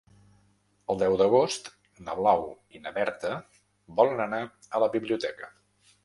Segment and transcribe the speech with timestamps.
[0.91, 1.67] El deu d'agost
[2.07, 2.41] na Blau
[2.79, 3.33] i na Berta
[3.99, 4.39] volen anar
[4.79, 5.51] a la biblioteca.